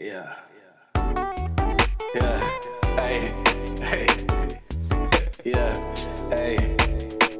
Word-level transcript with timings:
Yeah. 0.00 0.34
Yeah. 2.14 2.40
Hey. 2.96 3.34
Hey. 3.82 4.06
Yeah. 5.44 5.74
Hey. 6.30 6.76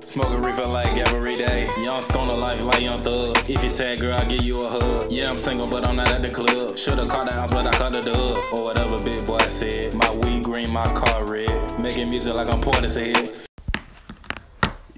Smoking 0.03 0.43
reefer 0.43 0.67
like 0.67 0.95
every 0.99 1.39
day. 1.39 1.71
Young 1.79 2.03
stoner 2.03 2.35
life 2.35 2.63
like 2.63 2.83
young 2.83 3.03
thug. 3.03 3.39
If 3.49 3.65
you 3.65 3.71
sad 3.71 3.99
girl, 4.01 4.13
I'll 4.13 4.29
give 4.29 4.43
you 4.43 4.61
a 4.61 4.69
hug. 4.69 5.11
Yeah, 5.11 5.31
I'm 5.31 5.39
single, 5.39 5.71
but 5.71 5.87
I'm 5.87 5.97
not 5.97 6.11
at 6.11 6.21
the 6.21 6.29
club. 6.29 6.77
Should've 6.77 7.09
caught 7.09 7.29
the 7.29 7.33
house, 7.33 7.51
but 7.51 7.67
I 7.67 7.71
caught 7.71 7.93
the 7.93 8.03
dub. 8.03 8.37
Or 8.53 8.65
whatever 8.65 9.03
big 9.03 9.27
boy 9.27 9.39
said. 9.39 9.95
My 9.95 10.15
weed 10.17 10.45
green, 10.45 10.71
my 10.71 10.93
car 10.93 11.25
red. 11.25 11.81
Making 11.81 12.11
music 12.11 12.35
like 12.35 12.53
I'm 12.53 12.61
Portishead. 12.61 13.47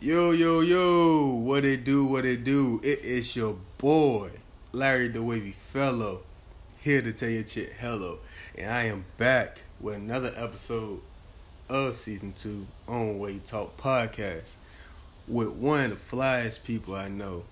Yo, 0.00 0.32
yo, 0.32 0.62
yo, 0.62 1.28
what 1.28 1.64
it 1.64 1.84
do, 1.84 2.06
what 2.06 2.24
it 2.24 2.42
do? 2.42 2.80
It 2.82 3.04
is 3.04 3.36
your 3.36 3.56
boy, 3.78 4.30
Larry 4.72 5.06
the 5.06 5.22
Wavey 5.22 5.54
Fellow, 5.72 6.22
here 6.82 7.00
to 7.00 7.12
tell 7.12 7.28
your 7.28 7.44
chick 7.44 7.72
hello. 7.78 8.18
And 8.58 8.68
I 8.68 8.86
am 8.86 9.04
back 9.16 9.60
with 9.80 9.94
another 9.94 10.32
episode 10.36 11.00
of 11.68 11.96
season 11.96 12.34
two 12.36 12.66
on 12.88 13.20
Way 13.20 13.38
Talk 13.38 13.76
Podcast 13.76 14.54
with 15.28 15.50
one 15.50 15.84
of 15.84 15.90
the 15.90 16.16
flyest 16.16 16.64
people 16.64 16.96
I 16.96 17.06
know, 17.06 17.44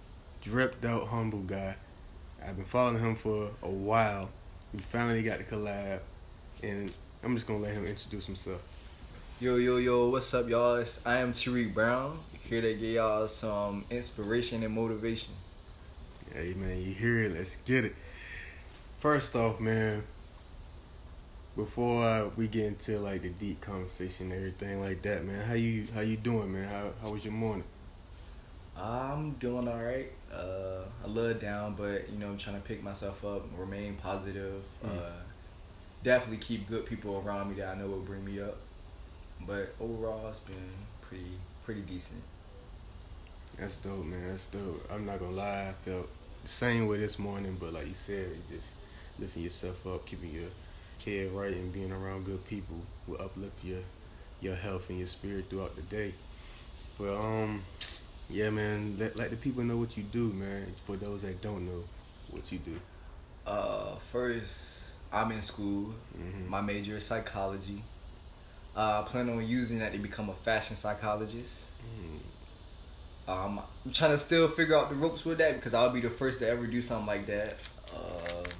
dripped 0.42 0.84
out 0.84 1.06
humble 1.06 1.42
guy. 1.42 1.76
I've 2.44 2.56
been 2.56 2.64
following 2.64 2.98
him 2.98 3.14
for 3.14 3.50
a 3.62 3.68
while. 3.68 4.30
We 4.74 4.80
finally 4.80 5.22
got 5.22 5.38
to 5.38 5.44
collab, 5.44 6.00
and 6.64 6.92
I'm 7.22 7.36
just 7.36 7.46
gonna 7.46 7.60
let 7.60 7.74
him 7.74 7.84
introduce 7.84 8.26
himself. 8.26 8.60
Yo, 9.40 9.56
yo, 9.56 9.76
yo, 9.76 10.10
what's 10.10 10.34
up, 10.34 10.48
y'all? 10.48 10.74
It's, 10.74 11.06
I 11.06 11.18
am 11.18 11.34
Taariq 11.34 11.72
Brown, 11.72 12.18
here 12.48 12.62
to 12.62 12.74
give 12.74 12.82
y'all 12.82 13.28
some 13.28 13.84
inspiration 13.90 14.64
and 14.64 14.74
motivation. 14.74 15.32
Hey 16.34 16.52
man, 16.54 16.78
you 16.78 16.92
hear 16.92 17.20
it? 17.20 17.32
Let's 17.32 17.54
get 17.64 17.84
it. 17.84 17.94
First 19.00 19.34
off, 19.34 19.60
man, 19.60 20.02
before 21.56 22.04
uh, 22.04 22.28
we 22.36 22.48
get 22.48 22.66
into 22.66 22.98
like 22.98 23.22
the 23.22 23.30
deep 23.30 23.62
conversation 23.62 24.30
and 24.30 24.34
everything 24.34 24.82
like 24.82 25.00
that, 25.02 25.24
man, 25.24 25.42
how 25.46 25.54
you 25.54 25.86
how 25.94 26.02
you 26.02 26.18
doing, 26.18 26.52
man? 26.52 26.68
How 26.68 26.90
how 27.02 27.10
was 27.10 27.24
your 27.24 27.32
morning? 27.32 27.64
I'm 28.76 29.32
doing 29.32 29.68
all 29.68 29.82
right. 29.82 30.12
Uh, 30.30 30.84
a 31.02 31.08
little 31.08 31.32
down, 31.32 31.76
but 31.78 32.10
you 32.10 32.18
know, 32.18 32.26
I'm 32.26 32.36
trying 32.36 32.60
to 32.60 32.68
pick 32.68 32.82
myself 32.82 33.24
up, 33.24 33.46
remain 33.56 33.96
positive. 33.96 34.62
Mm. 34.84 34.98
Uh, 34.98 35.10
definitely 36.04 36.36
keep 36.36 36.68
good 36.68 36.84
people 36.84 37.22
around 37.24 37.48
me 37.48 37.54
that 37.54 37.74
I 37.74 37.80
know 37.80 37.86
will 37.86 38.00
bring 38.00 38.22
me 38.22 38.38
up. 38.38 38.58
But 39.46 39.74
overall, 39.80 40.28
it's 40.28 40.40
been 40.40 40.56
pretty 41.00 41.38
pretty 41.64 41.80
decent. 41.80 42.20
That's 43.58 43.76
dope, 43.76 44.04
man. 44.04 44.28
That's 44.28 44.44
dope. 44.44 44.86
I'm 44.92 45.06
not 45.06 45.20
gonna 45.20 45.32
lie, 45.32 45.68
I 45.70 45.74
felt 45.88 46.06
the 46.42 46.48
same 46.50 46.86
way 46.86 46.98
this 46.98 47.18
morning, 47.18 47.56
but 47.58 47.72
like 47.72 47.86
you 47.86 47.94
said, 47.94 48.26
it 48.26 48.48
just 48.50 48.68
lifting 49.20 49.42
yourself 49.42 49.86
up, 49.86 50.06
keeping 50.06 50.30
your 50.32 50.48
head 51.04 51.32
right, 51.32 51.52
and 51.52 51.72
being 51.72 51.92
around 51.92 52.24
good 52.24 52.46
people 52.48 52.76
will 53.06 53.20
uplift 53.20 53.64
your 53.64 53.80
your 54.40 54.54
health 54.54 54.88
and 54.88 54.98
your 54.98 55.06
spirit 55.06 55.46
throughout 55.50 55.76
the 55.76 55.82
day. 55.82 56.12
But 56.98 57.14
um, 57.14 57.62
yeah, 58.28 58.50
man, 58.50 58.96
let 58.98 59.16
let 59.16 59.30
the 59.30 59.36
people 59.36 59.62
know 59.64 59.76
what 59.76 59.96
you 59.96 60.02
do, 60.04 60.32
man. 60.32 60.66
For 60.86 60.96
those 60.96 61.22
that 61.22 61.40
don't 61.42 61.66
know 61.66 61.84
what 62.30 62.50
you 62.52 62.58
do. 62.58 62.80
Uh, 63.46 63.96
first, 64.12 64.78
I'm 65.12 65.32
in 65.32 65.42
school. 65.42 65.92
Mhm. 66.18 66.48
My 66.48 66.60
major 66.60 66.96
is 66.96 67.04
psychology. 67.06 67.82
Uh, 68.76 69.02
I 69.04 69.08
plan 69.10 69.28
on 69.28 69.46
using 69.46 69.80
that 69.80 69.92
to 69.92 69.98
become 69.98 70.28
a 70.28 70.34
fashion 70.34 70.76
psychologist. 70.76 71.64
Um, 73.28 73.60
I'm 73.84 73.92
trying 73.92 74.10
to 74.12 74.18
still 74.18 74.48
figure 74.48 74.76
out 74.76 74.88
the 74.88 74.96
ropes 74.96 75.24
with 75.24 75.38
that 75.38 75.54
because 75.54 75.74
I'll 75.74 75.90
be 75.90 76.00
the 76.00 76.10
first 76.10 76.38
to 76.40 76.48
ever 76.48 76.66
do 76.66 76.82
something 76.82 77.06
like 77.06 77.26
that. 77.26 77.56
Um, 77.94 78.50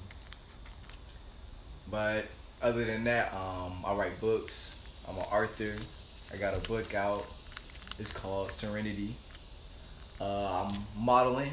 but 1.91 2.25
other 2.63 2.85
than 2.85 3.05
that, 3.05 3.33
um, 3.35 3.73
I 3.87 3.95
write 3.95 4.21
books. 4.21 5.05
I'm 5.09 5.17
an 5.17 5.25
author. 5.25 5.75
I 6.33 6.39
got 6.39 6.57
a 6.57 6.69
book 6.69 6.95
out. 6.95 7.25
It's 7.99 8.13
called 8.13 8.53
Serenity. 8.53 9.15
Uh, 10.21 10.69
I'm 10.69 10.79
modeling. 10.99 11.53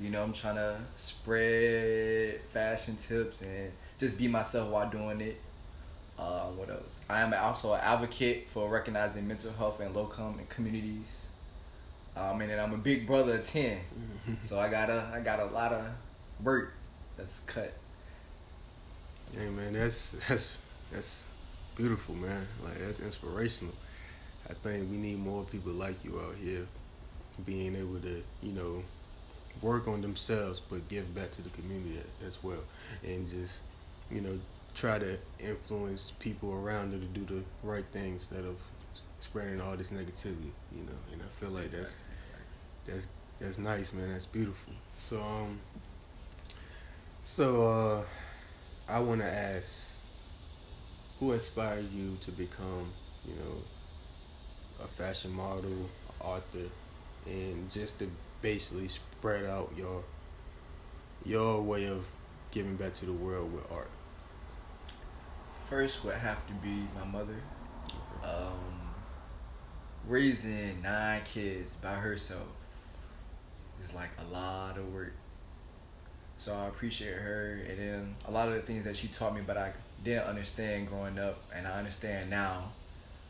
You 0.00 0.10
know, 0.10 0.22
I'm 0.22 0.32
trying 0.32 0.54
to 0.54 0.76
spread 0.96 2.40
fashion 2.52 2.96
tips 2.96 3.42
and 3.42 3.72
just 3.98 4.16
be 4.16 4.28
myself 4.28 4.70
while 4.70 4.88
doing 4.88 5.20
it. 5.20 5.40
Uh, 6.18 6.46
what 6.50 6.70
else? 6.70 7.00
I 7.08 7.20
am 7.20 7.34
also 7.34 7.74
an 7.74 7.80
advocate 7.80 8.48
for 8.50 8.68
recognizing 8.68 9.26
mental 9.26 9.52
health 9.52 9.80
and 9.80 9.94
low-income 9.94 10.38
communities. 10.48 11.04
Um, 12.16 12.40
and 12.40 12.50
then 12.50 12.60
I'm 12.60 12.74
a 12.74 12.76
big 12.76 13.06
brother 13.06 13.36
of 13.36 13.44
10 13.44 13.78
so 14.40 14.58
I 14.60 14.68
got 14.68 14.90
a 14.90 15.08
I 15.14 15.20
got 15.20 15.40
a 15.40 15.46
lot 15.46 15.72
of 15.72 15.84
work 16.42 16.74
that's 17.16 17.40
cut. 17.46 17.72
Hey 19.36 19.48
man, 19.48 19.74
that's 19.74 20.10
that's 20.28 20.56
that's 20.92 21.22
beautiful, 21.76 22.16
man. 22.16 22.46
Like 22.64 22.78
that's 22.78 22.98
inspirational. 22.98 23.74
I 24.48 24.54
think 24.54 24.90
we 24.90 24.96
need 24.96 25.20
more 25.20 25.44
people 25.44 25.72
like 25.72 26.04
you 26.04 26.18
out 26.18 26.34
here, 26.42 26.66
being 27.46 27.76
able 27.76 28.00
to, 28.00 28.22
you 28.42 28.52
know, 28.52 28.82
work 29.62 29.86
on 29.86 30.00
themselves 30.00 30.60
but 30.60 30.88
give 30.88 31.14
back 31.14 31.30
to 31.32 31.42
the 31.42 31.50
community 31.50 32.00
as 32.26 32.42
well, 32.42 32.58
and 33.04 33.28
just, 33.28 33.60
you 34.10 34.20
know, 34.20 34.36
try 34.74 34.98
to 34.98 35.16
influence 35.38 36.12
people 36.18 36.52
around 36.52 36.90
them 36.90 37.00
to 37.00 37.06
do 37.20 37.24
the 37.36 37.42
right 37.62 37.84
things 37.92 38.28
instead 38.30 38.44
of 38.44 38.56
spreading 39.20 39.60
all 39.60 39.76
this 39.76 39.92
negativity, 39.92 40.50
you 40.74 40.82
know. 40.82 40.98
And 41.12 41.22
I 41.22 41.40
feel 41.40 41.50
like 41.50 41.70
that's 41.70 41.96
that's 42.84 43.06
that's 43.40 43.58
nice, 43.58 43.92
man. 43.92 44.10
That's 44.10 44.26
beautiful. 44.26 44.72
So 44.98 45.20
um, 45.20 45.60
so 47.24 47.68
uh. 47.68 48.02
I 48.90 48.98
want 48.98 49.20
to 49.20 49.26
ask, 49.26 49.86
who 51.20 51.32
inspired 51.32 51.88
you 51.92 52.16
to 52.24 52.32
become, 52.32 52.90
you 53.24 53.34
know, 53.34 53.54
a 54.82 54.88
fashion 54.88 55.30
model, 55.30 55.88
author, 56.18 56.66
and 57.24 57.70
just 57.70 58.00
to 58.00 58.10
basically 58.42 58.88
spread 58.88 59.44
out 59.44 59.70
your 59.76 60.02
your 61.24 61.62
way 61.62 61.86
of 61.86 62.04
giving 62.50 62.74
back 62.74 62.94
to 62.94 63.06
the 63.06 63.12
world 63.12 63.52
with 63.52 63.70
art? 63.70 63.90
First 65.68 66.04
would 66.04 66.16
have 66.16 66.44
to 66.48 66.52
be 66.54 66.88
my 66.98 67.04
mother. 67.04 67.40
Um, 68.24 68.90
raising 70.08 70.82
nine 70.82 71.20
kids 71.24 71.74
by 71.74 71.94
herself 71.94 72.48
is 73.84 73.94
like 73.94 74.10
a 74.18 74.34
lot 74.34 74.78
of 74.78 74.92
work. 74.92 75.12
So 76.40 76.54
I 76.54 76.68
appreciate 76.68 77.16
her, 77.16 77.60
and 77.68 77.78
then 77.78 78.14
a 78.26 78.30
lot 78.30 78.48
of 78.48 78.54
the 78.54 78.62
things 78.62 78.84
that 78.84 78.96
she 78.96 79.08
taught 79.08 79.34
me, 79.34 79.42
but 79.46 79.58
I 79.58 79.74
didn't 80.02 80.24
understand 80.24 80.88
growing 80.88 81.18
up, 81.18 81.38
and 81.54 81.66
I 81.66 81.72
understand 81.72 82.30
now, 82.30 82.62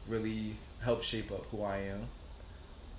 really 0.07 0.55
helped 0.81 1.05
shape 1.05 1.33
up 1.33 1.45
who 1.47 1.65
I 1.65 1.79
am. 1.79 2.07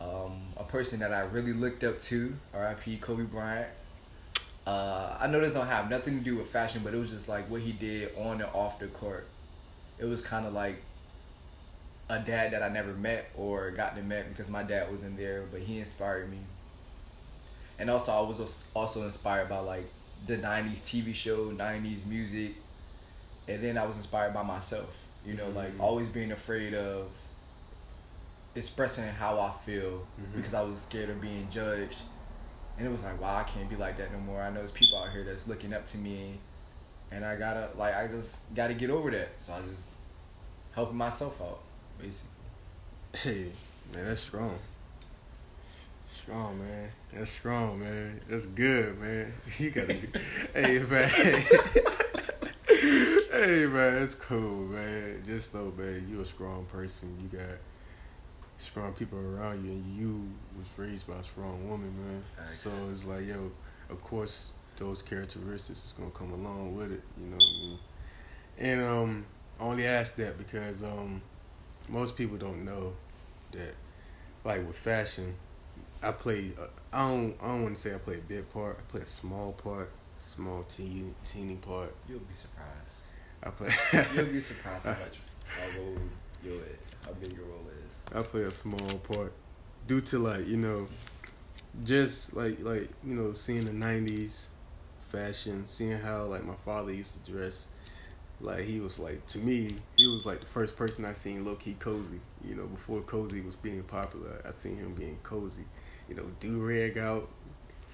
Um, 0.02 0.42
a 0.58 0.66
person 0.66 1.00
that 1.00 1.14
I 1.14 1.22
really 1.22 1.54
looked 1.54 1.86
up 1.86 2.02
to, 2.02 2.34
R.I.P. 2.54 2.98
Kobe 2.98 3.24
Bryant. 3.24 3.70
Uh, 4.68 5.16
I 5.18 5.28
know 5.28 5.40
this 5.40 5.54
don't 5.54 5.66
have 5.68 5.90
nothing 5.90 6.18
to 6.18 6.26
do 6.26 6.36
with 6.36 6.48
fashion, 6.48 6.82
but 6.84 6.94
it 6.94 6.98
was 6.98 7.10
just 7.10 7.30
like 7.30 7.50
what 7.50 7.62
he 7.62 7.72
did 7.72 8.10
on 8.18 8.42
and 8.42 8.50
off 8.54 8.80
the 8.80 8.88
court. 8.88 9.30
It 9.98 10.06
was 10.06 10.22
kind 10.22 10.46
of 10.46 10.52
like 10.52 10.82
a 12.10 12.20
dad 12.20 12.52
that 12.52 12.62
I 12.62 12.68
never 12.68 12.92
met 12.92 13.30
or 13.38 13.72
got 13.72 13.96
to 13.96 14.04
met 14.04 14.28
because 14.28 14.50
my 14.50 14.64
dad 14.64 14.92
wasn't 14.92 15.16
there, 15.16 15.46
but 15.50 15.62
he 15.62 15.80
inspired 15.80 16.30
me. 16.30 16.40
And 17.80 17.90
also, 17.90 18.12
I 18.12 18.20
was 18.20 18.66
also 18.76 19.04
inspired 19.04 19.48
by 19.48 19.60
like 19.60 19.86
the 20.28 20.38
'90s 20.38 20.82
TV 20.82 21.14
show, 21.14 21.52
'90s 21.52 22.06
music, 22.06 22.54
and 23.48 23.64
then 23.64 23.78
I 23.78 23.86
was 23.86 23.98
inspired 23.98 24.34
by 24.34 24.44
myself. 24.44 24.96
You 25.26 25.34
know, 25.36 25.50
like 25.50 25.70
Mhm. 25.74 25.80
always 25.82 26.08
being 26.08 26.32
afraid 26.32 26.74
of 26.74 27.08
expressing 28.56 29.08
how 29.08 29.40
I 29.40 29.52
feel 29.66 30.06
Mhm. 30.20 30.36
because 30.36 30.54
I 30.54 30.62
was 30.62 30.82
scared 30.82 31.10
of 31.10 31.22
being 31.22 31.48
judged. 31.50 32.00
And 32.78 32.88
it 32.88 32.90
was 32.90 33.04
like, 33.04 33.20
wow, 33.22 33.38
I 33.38 33.44
can't 33.44 33.70
be 33.70 33.76
like 33.76 33.98
that 33.98 34.12
no 34.12 34.18
more. 34.20 34.42
I 34.42 34.50
know 34.50 34.56
there's 34.60 34.72
people 34.72 34.98
out 34.98 35.12
here 35.12 35.24
that's 35.24 35.48
looking 35.48 35.74
up 35.74 35.86
to 35.88 35.98
me, 35.98 36.40
and 37.12 37.24
I 37.24 37.36
gotta 37.36 37.70
like 37.78 37.96
I 37.96 38.08
just 38.08 38.38
gotta 38.56 38.74
get 38.74 38.90
over 38.90 39.12
that. 39.12 39.30
So 39.40 39.54
I 39.54 39.62
just 39.62 39.84
helping 40.74 40.98
myself 40.98 41.40
out, 41.42 41.60
basically. 42.00 42.30
Hey, 43.14 43.52
man, 43.94 44.06
that's 44.06 44.22
strong. 44.22 44.58
Strong, 46.12 46.60
man. 46.60 46.90
That's 47.14 47.32
strong, 47.32 47.80
man. 47.80 48.22
That's 48.28 48.46
good, 48.46 49.00
man. 49.00 49.34
You 49.58 49.72
gotta 49.72 49.88
be. 49.88 50.08
hey, 50.54 50.80
man. 50.90 51.10
hey, 52.68 53.66
man. 53.66 54.00
That's 54.00 54.16
cool, 54.16 54.66
man. 54.68 55.24
Just 55.26 55.54
know, 55.54 55.74
man, 55.78 56.08
you 56.10 56.22
a 56.22 56.26
strong 56.26 56.66
person. 56.66 57.18
You 57.22 57.38
got 57.38 57.58
strong 58.58 58.94
people 58.94 59.20
around 59.20 59.66
you, 59.66 59.72
and 59.72 59.98
you 59.98 60.30
was 60.58 60.68
raised 60.78 61.08
by 61.08 61.16
a 61.16 61.24
strong 61.24 61.68
woman, 61.70 61.94
man. 62.06 62.24
Facts. 62.38 62.62
So 62.62 62.70
it's 62.92 63.06
like, 63.06 63.26
yo, 63.26 63.52
of 63.90 64.02
course, 64.02 64.52
those 64.78 65.02
characteristics 65.02 65.86
is 65.86 65.94
gonna 65.98 66.12
come 66.12 66.34
along 66.34 66.76
with 66.76 66.92
it. 66.92 67.02
You 67.20 67.28
know 67.28 67.38
what 67.38 67.44
I 67.44 67.62
mean? 67.62 67.80
And 68.58 68.82
um, 68.82 69.26
I 69.60 69.64
only 69.64 69.86
ask 69.86 70.16
that 70.18 70.38
because 70.38 70.84
um, 70.84 71.22
most 71.90 72.16
people 72.16 72.38
don't 72.38 72.64
know 72.64 72.94
that, 73.54 73.76
like 74.44 74.66
with 74.66 74.78
fashion, 74.78 75.36
I 76.04 76.12
play. 76.12 76.52
Uh, 76.60 76.68
I 76.92 77.08
don't. 77.08 77.36
I 77.42 77.48
don't 77.48 77.64
want 77.64 77.76
to 77.76 77.82
say 77.82 77.94
I 77.94 77.98
play 77.98 78.16
a 78.16 78.22
big 78.22 78.50
part. 78.50 78.80
I 78.80 78.92
play 78.92 79.02
a 79.02 79.06
small 79.06 79.54
part. 79.54 79.92
small 80.18 80.64
teeny 80.64 81.14
teeny 81.26 81.56
part. 81.56 81.94
You'll 82.10 82.20
be 82.20 82.34
surprised. 82.34 82.92
I 83.44 83.50
play. 83.52 84.08
You'll 84.16 84.32
be 84.32 84.40
surprised 84.52 84.86
how 84.86 84.92
much 84.92 85.20
how 85.48 85.80
role 85.80 85.98
your 86.44 86.62
how 87.06 87.14
big 87.14 87.34
your 87.34 87.46
role 87.46 87.68
is. 87.68 88.16
I 88.16 88.22
play 88.24 88.44
a 88.44 88.52
small 88.52 88.98
part 89.00 89.34
due 89.88 90.02
to 90.02 90.20
like 90.20 90.48
you 90.48 90.58
know, 90.58 90.88
just 91.84 92.36
like 92.36 92.60
like 92.62 92.90
you 93.04 93.16
know 93.16 93.34
seeing 93.34 93.66
the 93.66 93.72
'90s 93.72 94.48
fashion, 95.12 95.66
seeing 95.68 96.00
how 96.00 96.24
like 96.26 96.44
my 96.46 96.56
father 96.66 96.94
used 96.94 97.24
to 97.24 97.32
dress. 97.32 97.68
Like 98.40 98.64
he 98.66 98.80
was 98.80 98.98
like 98.98 99.24
to 99.28 99.38
me, 99.38 99.76
he 99.98 100.08
was 100.08 100.26
like 100.26 100.40
the 100.40 100.48
first 100.48 100.76
person 100.76 101.06
I 101.06 101.14
seen 101.14 101.46
low 101.46 101.56
key 101.56 101.76
cozy. 101.76 102.20
You 102.44 102.56
know, 102.56 102.66
before 102.66 103.02
cozy 103.02 103.42
was 103.42 103.54
being 103.56 103.84
popular, 103.84 104.42
I 104.48 104.50
seen 104.50 104.78
him 104.78 104.96
being 104.96 105.20
cozy. 105.22 105.66
You 106.12 106.18
know, 106.18 106.26
do 106.42 106.60
rag 106.60 106.98
out, 106.98 107.30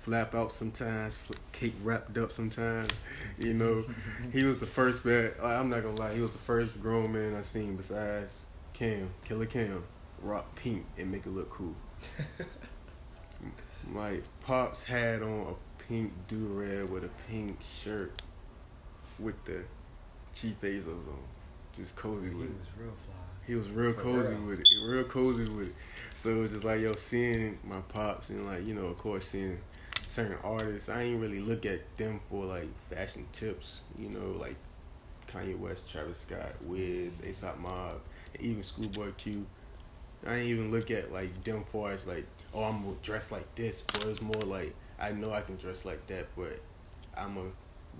flap 0.02 0.34
out 0.34 0.52
sometimes, 0.52 1.20
cape 1.52 1.76
wrapped 1.84 2.18
up 2.18 2.32
sometimes. 2.32 2.90
You 3.38 3.54
know, 3.54 3.86
he 4.34 4.44
was 4.44 4.58
the 4.58 4.66
first 4.66 5.06
man. 5.06 5.34
I'm 5.40 5.70
not 5.70 5.84
gonna 5.84 5.98
lie, 5.98 6.16
he 6.16 6.22
was 6.22 6.32
the 6.32 6.40
first 6.40 6.82
grown 6.82 7.14
man 7.14 7.36
I 7.36 7.44
seen 7.44 7.76
besides 7.76 8.48
Cam, 8.74 9.12
Killer 9.24 9.46
Cam, 9.46 9.84
rock 10.24 10.56
pink 10.56 10.84
and 10.98 11.12
make 11.12 11.28
it 11.28 11.30
look 11.30 11.52
cool. 11.52 11.76
My 13.88 14.20
pops 14.42 14.84
had 14.84 15.22
on 15.22 15.54
a 15.56 15.84
pink 15.84 16.12
do 16.28 16.38
rag 16.48 16.90
with 16.90 17.04
a 17.04 17.12
pink 17.30 17.60
shirt 17.84 18.20
with 19.20 19.46
the 19.46 19.62
cheap 20.34 20.60
Bezos 20.60 20.88
on, 20.88 21.20
just 21.76 21.96
cozy 21.96 22.30
He 22.30 22.34
with 22.34 22.48
was 22.48 22.68
real 22.80 22.94
fly. 23.06 23.17
He 23.48 23.56
was 23.56 23.70
real 23.70 23.94
For 23.94 24.02
cozy 24.02 24.34
real. 24.34 24.42
with 24.42 24.60
it, 24.60 24.68
real 24.86 25.04
cozy 25.06 25.50
with 25.50 25.70
it. 25.70 25.76
So 26.14 26.30
it 26.30 26.38
was 26.42 26.52
just 26.52 26.66
like 26.66 26.82
yo, 26.82 26.96
seeing 26.96 27.58
my 27.64 27.80
pops 27.88 28.30
and 28.30 28.46
like 28.46 28.66
you 28.66 28.74
know, 28.74 28.88
of 28.88 28.98
course, 28.98 29.26
seeing 29.30 29.58
certain 30.02 30.38
artists. 30.44 30.90
I 30.90 31.04
ain't 31.04 31.22
really 31.22 31.40
look 31.40 31.66
at 31.66 31.96
them 31.96 32.20
for 32.30 32.46
like 32.46 32.68
fashion 32.90 33.26
tips. 33.32 33.82
You 33.98 34.10
know, 34.10 34.38
like 34.38 34.56
Kanye 35.32 35.58
West, 35.58 35.90
Travis 35.90 36.20
Scott, 36.20 36.52
Wiz, 36.66 37.22
ASAP 37.22 37.58
Mob, 37.60 38.02
even 38.40 38.64
Schoolboy 38.64 39.12
Q. 39.18 39.46
I 40.26 40.36
ain't 40.36 40.50
even 40.50 40.72
look 40.72 40.92
at 40.92 41.14
like 41.14 41.44
them 41.46 41.64
for 41.72 41.92
as 41.92 42.06
like, 42.06 42.26
oh, 42.54 42.64
I'm 42.64 42.84
gonna 42.84 42.96
dress 43.02 43.32
like 43.32 43.56
this, 43.56 43.82
but 43.82 44.04
it's 44.04 44.22
more 44.22 44.42
like 44.42 44.76
I 45.00 45.12
know 45.12 45.32
I 45.32 45.42
can 45.42 45.56
dress 45.56 45.86
like 45.86 46.06
that, 46.08 46.28
but 46.36 46.60
I'm 47.16 47.36
gonna 47.36 47.52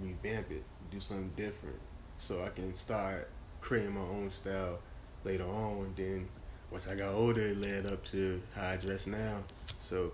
revamp 0.02 0.52
it, 0.52 0.64
do 0.92 1.00
something 1.00 1.32
different, 1.38 1.80
so 2.18 2.44
I 2.44 2.50
can 2.50 2.76
start 2.76 3.30
creating 3.62 3.94
my 3.94 4.02
own 4.02 4.30
style 4.30 4.80
later 5.28 5.46
on. 5.46 5.86
And 5.86 5.96
then 5.96 6.28
once 6.72 6.88
I 6.88 6.96
got 6.96 7.14
older, 7.14 7.42
it 7.42 7.58
led 7.58 7.86
up 7.86 8.04
to 8.12 8.42
how 8.56 8.70
I 8.70 8.78
dress 8.78 9.08
now. 9.08 9.38
So 9.80 10.12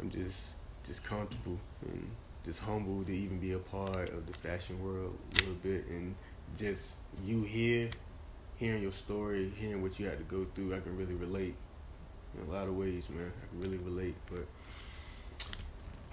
I'm 0.00 0.10
just 0.10 0.46
just 0.84 1.04
comfortable 1.04 1.58
and 1.86 2.10
just 2.44 2.58
humble 2.58 3.04
to 3.04 3.12
even 3.12 3.38
be 3.38 3.52
a 3.52 3.58
part 3.58 4.10
of 4.10 4.26
the 4.26 4.32
fashion 4.32 4.82
world 4.82 5.16
a 5.32 5.38
little 5.38 5.54
bit, 5.54 5.86
and 5.88 6.14
just 6.58 6.90
you 7.24 7.42
here, 7.42 7.90
hearing 8.56 8.82
your 8.82 8.92
story, 8.92 9.52
hearing 9.56 9.80
what 9.80 9.98
you 9.98 10.06
had 10.06 10.18
to 10.18 10.24
go 10.24 10.44
through, 10.54 10.74
I 10.74 10.80
can 10.80 10.96
really 10.96 11.14
relate 11.14 11.54
in 12.34 12.48
a 12.48 12.52
lot 12.52 12.66
of 12.66 12.76
ways, 12.76 13.08
man. 13.10 13.30
I 13.42 13.46
can 13.48 13.60
really 13.60 13.78
relate, 13.78 14.16
but. 14.30 14.46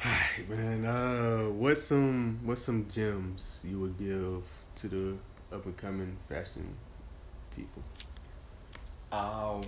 Man, 0.48 0.86
uh, 0.86 1.50
what's 1.50 1.84
some 1.84 2.40
what's 2.46 2.62
some 2.62 2.88
gems 2.88 3.60
you 3.66 3.80
would 3.82 3.98
give 3.98 4.44
to 4.78 4.88
the 4.88 5.18
up 5.54 5.66
and 5.66 5.76
coming 5.76 6.16
fashion 6.30 6.74
people? 7.54 7.84
Um, 9.12 9.64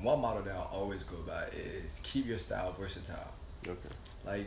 one 0.00 0.20
model 0.20 0.42
that 0.42 0.54
I 0.54 0.62
always 0.72 1.02
go 1.04 1.16
by 1.26 1.44
is 1.56 2.00
keep 2.02 2.26
your 2.26 2.38
style 2.38 2.72
versatile. 2.78 3.32
Okay. 3.66 3.78
Like, 4.26 4.46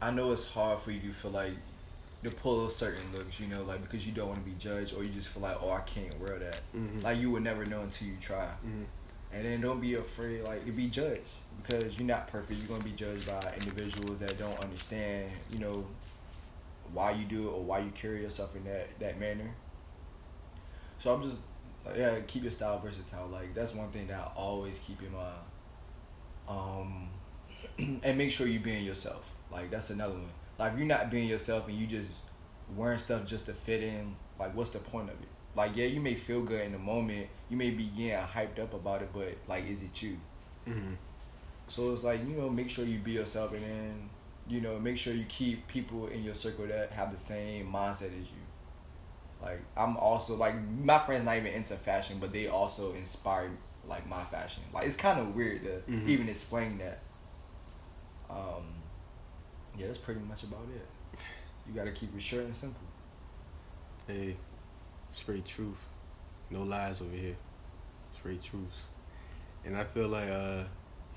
I 0.00 0.10
know 0.10 0.32
it's 0.32 0.46
hard 0.48 0.80
for 0.80 0.90
you 0.90 1.00
to 1.00 1.12
feel 1.12 1.30
like 1.30 1.52
to 2.24 2.30
pull 2.30 2.68
certain 2.70 3.12
looks, 3.12 3.38
you 3.38 3.46
know, 3.46 3.62
like 3.62 3.82
because 3.82 4.06
you 4.06 4.12
don't 4.12 4.28
want 4.28 4.44
to 4.44 4.50
be 4.50 4.56
judged 4.58 4.94
or 4.96 5.04
you 5.04 5.10
just 5.10 5.28
feel 5.28 5.42
like, 5.42 5.56
oh, 5.62 5.70
I 5.70 5.80
can't 5.80 6.18
wear 6.20 6.38
that. 6.38 6.58
Mhm. 6.74 7.02
Like 7.02 7.18
you 7.18 7.30
would 7.30 7.42
never 7.44 7.64
know 7.64 7.82
until 7.82 8.08
you 8.08 8.16
try. 8.20 8.48
Mhm. 8.66 8.84
And 9.32 9.44
then 9.44 9.60
don't 9.60 9.80
be 9.80 9.94
afraid 9.94 10.42
like 10.42 10.64
to 10.66 10.72
be 10.72 10.88
judged 10.88 11.20
because 11.62 11.98
you're 11.98 12.06
not 12.06 12.28
perfect. 12.28 12.58
You're 12.58 12.68
gonna 12.68 12.84
be 12.84 12.92
judged 12.92 13.26
by 13.26 13.54
individuals 13.58 14.18
that 14.20 14.38
don't 14.38 14.58
understand, 14.58 15.30
you 15.52 15.58
know, 15.58 15.86
why 16.92 17.12
you 17.12 17.24
do 17.26 17.48
it 17.48 17.52
or 17.52 17.62
why 17.62 17.80
you 17.80 17.90
carry 17.90 18.22
yourself 18.22 18.54
in 18.56 18.64
that 18.64 18.98
that 18.98 19.18
manner. 19.20 19.50
So 21.00 21.14
I'm 21.14 21.22
just 21.22 21.36
like, 21.86 21.98
yeah, 21.98 22.14
keep 22.26 22.42
your 22.42 22.52
style 22.52 22.78
versatile. 22.78 23.28
Like 23.28 23.54
that's 23.54 23.74
one 23.74 23.88
thing 23.90 24.08
that 24.08 24.18
I 24.18 24.30
always 24.36 24.78
keep 24.78 25.00
in 25.02 25.12
mind. 25.12 25.38
Um, 26.48 27.08
and 28.02 28.18
make 28.18 28.30
sure 28.30 28.46
you 28.46 28.60
being 28.60 28.84
yourself. 28.84 29.24
Like 29.50 29.70
that's 29.70 29.90
another 29.90 30.14
one. 30.14 30.28
Like 30.58 30.72
if 30.72 30.78
you're 30.78 30.88
not 30.88 31.10
being 31.10 31.28
yourself 31.28 31.68
and 31.68 31.76
you 31.76 31.86
just 31.86 32.10
wearing 32.74 32.98
stuff 32.98 33.26
just 33.26 33.46
to 33.46 33.52
fit 33.52 33.82
in, 33.82 34.16
like 34.38 34.54
what's 34.54 34.70
the 34.70 34.78
point 34.78 35.10
of 35.10 35.14
it? 35.20 35.28
Like 35.54 35.76
yeah, 35.76 35.86
you 35.86 36.00
may 36.00 36.14
feel 36.14 36.42
good 36.42 36.62
in 36.62 36.72
the 36.72 36.78
moment, 36.78 37.28
you 37.48 37.56
may 37.56 37.70
be 37.70 37.84
getting 37.84 38.12
hyped 38.12 38.58
up 38.58 38.74
about 38.74 39.02
it, 39.02 39.10
but 39.12 39.36
like 39.48 39.68
is 39.68 39.82
it 39.82 40.02
you? 40.02 40.18
Mm-hmm. 40.68 40.94
So 41.68 41.92
it's 41.92 42.04
like 42.04 42.20
you 42.20 42.36
know, 42.36 42.48
make 42.48 42.70
sure 42.70 42.84
you 42.84 42.98
be 42.98 43.12
yourself, 43.12 43.52
and 43.52 43.62
then 43.62 44.10
you 44.48 44.60
know, 44.60 44.78
make 44.78 44.96
sure 44.96 45.12
you 45.12 45.24
keep 45.28 45.66
people 45.66 46.06
in 46.06 46.22
your 46.22 46.34
circle 46.34 46.66
that 46.66 46.90
have 46.92 47.12
the 47.12 47.18
same 47.18 47.72
mindset 47.72 48.12
as 48.20 48.28
you. 48.28 48.44
Like 49.42 49.60
I'm 49.76 49.96
also 49.96 50.34
like 50.36 50.54
my 50.82 50.98
friends 50.98 51.24
not 51.24 51.36
even 51.36 51.52
into 51.52 51.74
fashion, 51.74 52.18
but 52.20 52.32
they 52.32 52.46
also 52.48 52.94
inspire 52.94 53.50
like 53.86 54.08
my 54.08 54.24
fashion. 54.24 54.62
Like 54.72 54.86
it's 54.86 54.96
kind 54.96 55.20
of 55.20 55.34
weird 55.34 55.62
to 55.64 55.82
Mhm. 55.90 56.08
even 56.08 56.28
explain 56.28 56.78
that. 56.78 57.00
Um, 58.28 58.74
yeah, 59.76 59.86
that's 59.86 59.98
pretty 59.98 60.20
much 60.20 60.42
about 60.42 60.66
it. 60.74 61.18
You 61.66 61.74
gotta 61.74 61.92
keep 61.92 62.14
it 62.16 62.22
short 62.22 62.44
and 62.44 62.54
simple. 62.56 62.80
Hey, 64.06 64.36
straight 65.10 65.44
truth. 65.44 65.80
No 66.50 66.62
lies 66.62 67.00
over 67.00 67.14
here. 67.14 67.36
Straight 68.18 68.42
truth. 68.42 68.84
And 69.64 69.76
I 69.76 69.84
feel 69.84 70.08
like 70.08 70.28
uh 70.30 70.64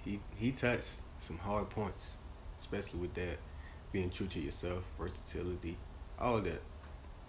he 0.03 0.19
he 0.35 0.51
touched 0.51 1.01
some 1.19 1.37
hard 1.37 1.69
points, 1.69 2.17
especially 2.59 2.99
with 2.99 3.13
that 3.15 3.37
being 3.91 4.09
true 4.09 4.27
to 4.27 4.39
yourself, 4.39 4.83
versatility, 4.99 5.77
all 6.19 6.37
of 6.37 6.43
that. 6.45 6.61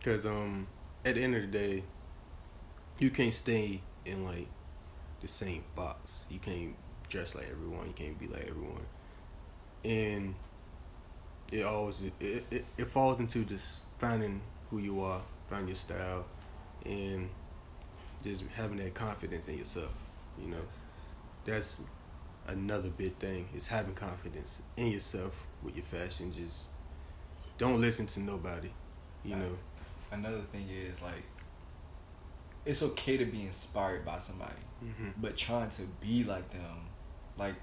Cause 0.02 0.24
um 0.26 0.66
at 1.04 1.14
the 1.14 1.22
end 1.22 1.34
of 1.34 1.42
the 1.42 1.48
day, 1.48 1.82
you 2.98 3.10
can't 3.10 3.34
stay 3.34 3.80
in 4.04 4.24
like 4.24 4.48
the 5.20 5.28
same 5.28 5.64
box. 5.74 6.24
You 6.28 6.38
can't 6.38 6.74
dress 7.08 7.34
like 7.34 7.48
everyone. 7.50 7.86
You 7.86 7.92
can't 7.92 8.18
be 8.18 8.26
like 8.26 8.46
everyone. 8.48 8.86
And 9.84 10.34
it 11.50 11.64
always 11.64 11.96
it, 12.20 12.44
it, 12.50 12.64
it 12.76 12.90
falls 12.90 13.18
into 13.18 13.44
just 13.44 13.78
finding 13.98 14.40
who 14.70 14.78
you 14.78 15.00
are, 15.02 15.22
finding 15.48 15.68
your 15.68 15.76
style, 15.76 16.26
and 16.84 17.28
just 18.22 18.44
having 18.54 18.78
that 18.78 18.94
confidence 18.94 19.48
in 19.48 19.58
yourself. 19.58 19.92
You 20.40 20.48
know, 20.48 20.62
that's 21.44 21.80
another 22.46 22.88
big 22.88 23.16
thing 23.16 23.48
is 23.54 23.66
having 23.66 23.94
confidence 23.94 24.60
in 24.76 24.88
yourself 24.88 25.46
with 25.62 25.76
your 25.76 25.84
fashion. 25.86 26.32
Just 26.32 26.66
don't 27.58 27.80
listen 27.80 28.06
to 28.08 28.20
nobody. 28.20 28.70
You 29.24 29.36
know, 29.36 29.58
Another 30.12 30.40
thing 30.52 30.66
is 30.68 31.00
like, 31.02 31.24
it's 32.64 32.82
okay 32.82 33.16
to 33.16 33.24
be 33.24 33.42
inspired 33.42 34.04
by 34.04 34.18
somebody. 34.18 34.52
hmm 34.80 35.08
but 35.16 35.36
trying 35.36 35.70
to 35.70 35.82
be 36.00 36.24
like 36.24 36.50
them, 36.50 36.88
like, 37.36 37.54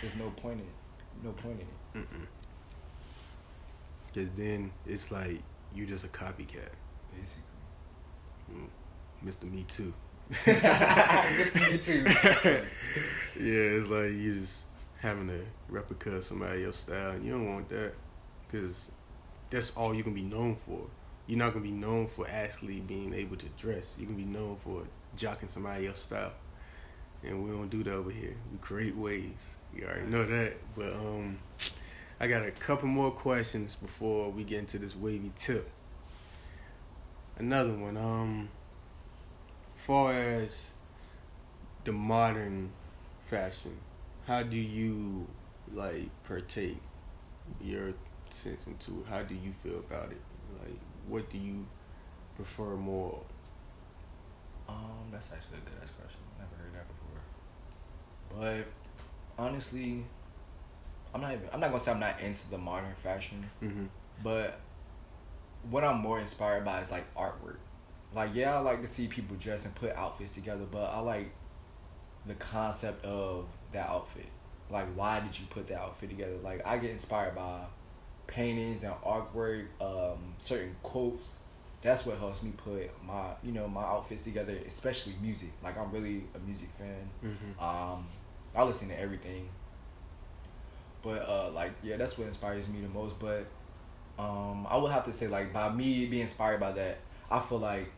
there's 0.00 0.14
no 0.16 0.30
point 0.30 0.60
in 0.60 0.66
no 1.24 1.30
point 1.32 1.60
in 1.60 2.00
it. 2.00 2.06
Mm-mm. 2.06 2.26
Cause 4.14 4.30
then 4.36 4.70
it's 4.86 5.10
like 5.10 5.40
you 5.74 5.86
just 5.86 6.04
a 6.04 6.08
copycat, 6.08 6.68
Basically, 7.14 7.42
Mr. 9.24 9.50
Me 9.50 9.64
Too. 9.68 9.92
Mr. 10.32 11.70
Me 11.70 11.78
Too. 11.78 12.02
yeah, 13.40 13.78
it's 13.78 13.88
like 13.88 14.12
you 14.12 14.40
just 14.40 14.60
having 15.00 15.30
a 15.30 15.40
replica 15.72 16.16
of 16.16 16.24
somebody 16.24 16.64
else's 16.64 16.82
style. 16.82 17.18
You 17.18 17.32
don't 17.32 17.46
want 17.46 17.68
that 17.70 17.94
because 18.46 18.90
that's 19.50 19.70
all 19.76 19.94
you 19.94 20.02
can 20.02 20.14
be 20.14 20.22
known 20.22 20.56
for. 20.56 20.80
You're 21.26 21.38
not 21.38 21.52
gonna 21.52 21.64
be 21.64 21.70
known 21.70 22.08
for 22.08 22.26
actually 22.28 22.80
being 22.80 23.14
able 23.14 23.36
to 23.36 23.46
dress. 23.56 23.96
You 23.98 24.06
can 24.06 24.16
be 24.16 24.24
known 24.24 24.56
for 24.56 24.84
jocking 25.16 25.48
somebody 25.48 25.86
else's 25.86 26.04
style, 26.04 26.32
and 27.22 27.44
we 27.44 27.50
don't 27.50 27.70
do 27.70 27.82
that 27.84 27.92
over 27.92 28.10
here. 28.10 28.36
We 28.50 28.58
create 28.58 28.96
waves. 28.96 29.56
You 29.74 29.86
already 29.86 30.10
know 30.10 30.24
that. 30.24 30.56
But 30.76 30.92
um, 30.94 31.38
I 32.20 32.26
got 32.26 32.46
a 32.46 32.50
couple 32.50 32.88
more 32.88 33.10
questions 33.10 33.76
before 33.76 34.30
we 34.30 34.44
get 34.44 34.58
into 34.58 34.78
this 34.78 34.96
wavy 34.96 35.32
tip. 35.36 35.70
Another 37.38 37.72
one. 37.72 37.96
Um, 37.96 38.48
far 39.82 40.12
as 40.12 40.70
the 41.84 41.92
modern 41.92 42.70
fashion, 43.26 43.76
how 44.26 44.42
do 44.42 44.56
you 44.56 45.26
like 45.72 46.08
partake 46.24 46.80
your 47.60 47.94
sense 48.30 48.66
into? 48.66 49.04
How 49.08 49.22
do 49.22 49.34
you 49.34 49.52
feel 49.52 49.80
about 49.80 50.12
it? 50.12 50.20
Like, 50.62 50.78
what 51.08 51.30
do 51.30 51.38
you 51.38 51.66
prefer 52.34 52.76
more? 52.76 53.20
Um, 54.68 55.08
that's 55.10 55.28
actually 55.32 55.58
a 55.58 55.60
good 55.60 55.78
ass 55.82 55.90
question. 55.98 56.20
Never 56.38 56.54
heard 56.62 56.74
that 56.74 56.86
before. 56.88 58.64
But 59.36 59.42
honestly, 59.42 60.04
I'm 61.14 61.20
not 61.20 61.32
even. 61.32 61.48
I'm 61.52 61.60
not 61.60 61.70
gonna 61.70 61.80
say 61.80 61.90
I'm 61.92 62.00
not 62.00 62.20
into 62.20 62.48
the 62.50 62.58
modern 62.58 62.94
fashion, 63.02 63.44
Mm-hmm. 63.62 63.84
but 64.22 64.58
what 65.70 65.84
I'm 65.84 65.98
more 66.00 66.18
inspired 66.18 66.64
by 66.64 66.80
is 66.80 66.90
like 66.90 67.12
artwork. 67.14 67.58
Like 68.14 68.30
yeah, 68.34 68.56
I 68.56 68.58
like 68.60 68.80
to 68.82 68.88
see 68.88 69.08
people 69.08 69.36
dress 69.36 69.64
and 69.64 69.74
put 69.74 69.92
outfits 69.92 70.32
together, 70.32 70.64
but 70.70 70.84
I 70.84 71.00
like 71.00 71.32
the 72.26 72.34
concept 72.34 73.04
of 73.04 73.46
that 73.72 73.88
outfit. 73.88 74.26
Like 74.70 74.86
why 74.94 75.20
did 75.20 75.38
you 75.38 75.46
put 75.50 75.66
that 75.68 75.78
outfit 75.80 76.08
together? 76.10 76.36
Like 76.42 76.66
I 76.66 76.78
get 76.78 76.90
inspired 76.90 77.34
by 77.34 77.60
paintings 78.26 78.82
and 78.82 78.94
artwork, 79.04 79.66
um, 79.80 80.34
certain 80.38 80.74
quotes. 80.82 81.36
That's 81.82 82.06
what 82.06 82.18
helps 82.18 82.42
me 82.42 82.52
put 82.56 82.90
my 83.04 83.30
you 83.42 83.52
know 83.52 83.66
my 83.66 83.82
outfits 83.82 84.22
together, 84.22 84.56
especially 84.66 85.14
music. 85.20 85.50
Like 85.62 85.78
I'm 85.78 85.90
really 85.90 86.24
a 86.34 86.38
music 86.38 86.68
fan. 86.78 87.08
Mm-hmm. 87.24 87.62
Um, 87.62 88.06
I 88.54 88.62
listen 88.62 88.88
to 88.88 88.98
everything. 88.98 89.48
But 91.02 91.28
uh, 91.28 91.50
like 91.50 91.72
yeah, 91.82 91.96
that's 91.96 92.16
what 92.16 92.28
inspires 92.28 92.68
me 92.68 92.80
the 92.80 92.88
most. 92.88 93.18
But 93.18 93.46
um, 94.18 94.66
I 94.68 94.76
would 94.76 94.92
have 94.92 95.04
to 95.04 95.12
say 95.12 95.26
like 95.26 95.52
by 95.52 95.68
me 95.70 96.06
being 96.06 96.22
inspired 96.22 96.60
by 96.60 96.72
that, 96.72 96.98
I 97.30 97.40
feel 97.40 97.58
like 97.58 97.90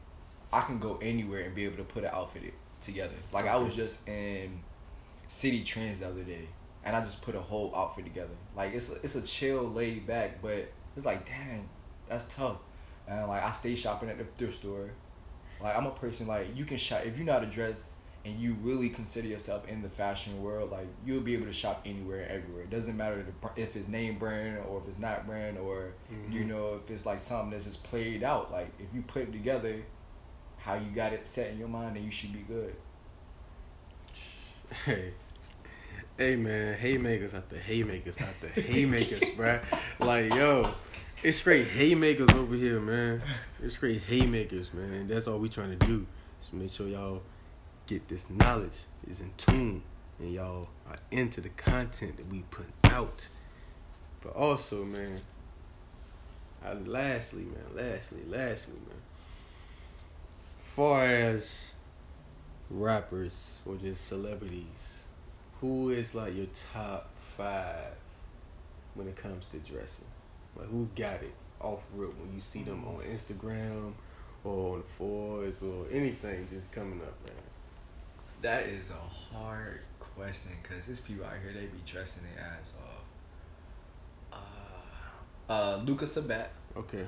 I 0.53 0.63
can 0.63 0.79
go 0.79 0.99
anywhere 1.03 1.43
and 1.43 1.55
be 1.55 1.65
able 1.65 1.77
to 1.77 1.85
put 1.85 2.05
an 2.05 2.11
outfit 2.13 2.55
together. 2.81 3.15
Like 3.33 3.47
I 3.47 3.57
was 3.57 3.75
just 3.75 4.09
in 4.09 4.61
Citi 5.29 5.65
Trends 5.65 6.01
the 6.01 6.09
other 6.09 6.23
day, 6.23 6.47
and 6.85 6.95
I 6.95 7.01
just 7.01 7.23
put 7.23 7.35
a 7.35 7.41
whole 7.41 7.73
outfit 7.75 8.05
together. 8.05 8.35
Like 8.57 8.75
it's 8.75 8.91
a, 8.91 8.95
it's 9.03 9.15
a 9.15 9.23
chill, 9.23 9.65
laid 9.65 10.07
back, 10.07 10.41
but 10.43 10.69
it's 10.97 11.07
like 11.07 11.27
dang, 11.27 11.69
that's 12.09 12.33
tough. 12.35 12.59
And 13.09 13.27
like 13.29 13.43
I 13.43 13.53
stay 13.53 13.75
shopping 13.75 14.09
at 14.09 14.19
the 14.19 14.25
thrift 14.39 14.55
store. 14.59 14.91
Like 15.63 15.77
I'm 15.77 15.87
a 15.87 15.91
person 15.91 16.27
like 16.27 16.57
you 16.57 16.65
can 16.65 16.77
shop 16.77 17.03
if 17.05 17.19
you 17.19 17.25
know 17.25 17.33
how 17.35 17.39
to 17.41 17.47
dress 17.47 17.95
and 18.27 18.39
you 18.41 18.55
really 18.63 18.89
consider 18.89 19.29
yourself 19.29 19.69
in 19.69 19.83
the 19.83 19.89
fashion 19.89 20.43
world. 20.43 20.71
Like 20.71 20.87
you'll 21.05 21.21
be 21.21 21.35
able 21.35 21.47
to 21.47 21.53
shop 21.53 21.83
anywhere, 21.85 22.27
everywhere. 22.29 22.63
It 22.65 22.71
doesn't 22.71 22.97
matter 22.97 23.25
if 23.57 23.77
it's 23.77 23.87
name 23.89 24.19
brand 24.19 24.59
or 24.69 24.81
if 24.83 24.89
it's 24.89 24.99
not 24.99 25.27
brand 25.27 25.59
or 25.59 25.93
you 26.31 26.41
Mhm. 26.41 26.47
know 26.49 26.81
if 26.83 26.91
it's 26.91 27.05
like 27.07 27.21
something 27.21 27.51
that's 27.51 27.65
just 27.65 27.85
played 27.85 28.23
out. 28.23 28.51
Like 28.51 28.69
if 28.79 28.87
you 28.95 29.03
put 29.03 29.23
it 29.23 29.33
together, 29.33 29.83
how 30.59 30.75
you 30.75 30.91
got 30.95 31.13
it 31.13 31.27
set 31.27 31.51
in 31.51 31.59
your 31.59 31.69
mind, 31.69 31.97
then 31.97 32.05
you 32.05 32.11
should 32.11 32.33
be 32.33 32.41
good. 32.41 32.75
Hey, 34.87 35.13
hey 36.17 36.37
man, 36.37 36.79
haymakers 36.79 37.35
after 37.35 37.59
haymakers 37.59 38.17
after 38.19 38.49
haymakers, 38.61 39.21
bruh. 39.37 39.61
Like 39.99 40.33
yo, 40.33 40.73
it's 41.23 41.39
straight 41.39 41.67
haymakers 41.67 42.31
over 42.31 42.55
here, 42.55 42.81
man. 42.81 43.23
It's 43.63 43.75
straight 43.75 44.03
haymakers, 44.03 44.73
man. 44.73 45.09
That's 45.09 45.27
all 45.27 45.39
we 45.39 45.49
trying 45.49 45.77
to 45.77 45.87
do. 45.87 46.07
Is 46.41 46.53
make 46.53 46.71
sure 46.71 46.87
y'all 46.89 47.23
get 47.87 48.07
this 48.09 48.31
knowledge, 48.31 48.85
is 49.11 49.21
in 49.21 49.33
tune, 49.37 49.83
and 50.19 50.33
y'all 50.33 50.69
are 50.89 50.99
into 51.11 51.41
the 51.41 51.49
content 51.51 52.17
that 52.17 52.31
we 52.31 52.45
put 52.51 52.67
out. 52.85 53.29
But 54.23 54.35
also, 54.35 54.85
man. 54.85 55.21
Uh, 56.65 56.77
lastly, 56.87 57.45
man. 57.45 57.91
Lastly, 57.91 58.21
lastly, 58.27 58.75
man. 58.87 58.97
Far 60.75 61.05
as 61.05 61.75
rappers 62.71 63.57
or 63.67 63.77
just 63.77 64.09
celebrities, 64.09 64.94
who 65.61 65.91
is 65.91 66.15
like 66.15 66.35
your 66.37 66.47
top 66.73 67.11
five 67.19 67.93
when 68.95 69.09
it 69.09 69.17
comes 69.17 69.47
to 69.47 69.59
dressing? 69.59 70.05
Like 70.57 70.69
who 70.69 70.89
got 70.97 71.23
it 71.23 71.35
off 71.61 71.83
rip 71.95 72.19
when 72.19 72.33
you 72.35 72.41
see 72.41 72.63
them 72.63 72.85
on 72.87 73.03
Instagram 73.03 73.93
or 74.45 74.75
on 74.75 74.79
the 74.79 74.85
fours 74.99 75.63
or 75.63 75.87
anything 75.91 76.47
just 76.51 76.71
coming 76.71 77.01
up, 77.01 77.15
man? 77.25 77.35
That 78.43 78.67
is 78.67 78.85
a 78.91 79.35
hard 79.35 79.81
question 79.99 80.53
because 80.63 80.85
there's 80.87 81.01
people 81.01 81.25
out 81.25 81.33
here 81.43 81.53
they 81.53 81.67
be 81.67 81.81
dressing 81.87 82.23
their 82.35 82.45
ass 82.45 82.73
off. 84.33 84.41
Uh, 85.49 85.53
uh, 85.53 85.83
Luka 85.85 86.07
Sabbat. 86.07 86.51
Okay. 86.77 87.07